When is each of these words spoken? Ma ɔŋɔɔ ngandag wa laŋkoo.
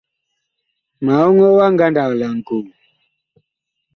Ma 1.03 1.13
ɔŋɔɔ 1.27 1.63
ngandag 1.73 2.07
wa 2.09 2.15
laŋkoo. 2.21 2.61